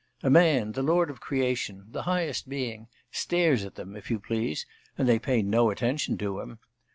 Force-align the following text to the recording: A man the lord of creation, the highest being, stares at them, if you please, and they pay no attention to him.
A 0.23 0.31
man 0.31 0.71
the 0.71 0.81
lord 0.81 1.11
of 1.11 1.21
creation, 1.21 1.85
the 1.91 2.01
highest 2.01 2.49
being, 2.49 2.87
stares 3.11 3.63
at 3.63 3.75
them, 3.75 3.95
if 3.95 4.09
you 4.09 4.19
please, 4.19 4.65
and 4.97 5.07
they 5.07 5.19
pay 5.19 5.43
no 5.43 5.69
attention 5.69 6.17
to 6.17 6.39
him. 6.39 6.57